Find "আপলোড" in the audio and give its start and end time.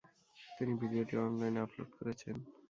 1.65-1.89